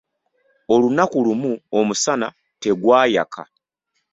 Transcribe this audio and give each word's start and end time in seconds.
Olunaku 0.73 1.17
lumu, 1.25 1.53
omusana 1.79 2.27
tegwayaka. 2.61 3.43